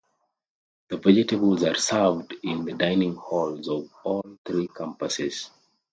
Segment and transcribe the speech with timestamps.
[0.89, 5.51] The vegetables are served in the dining halls of all three campuses.